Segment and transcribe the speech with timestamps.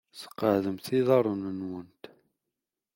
[0.21, 2.03] Sqeɛdemt iḍarren-nwent.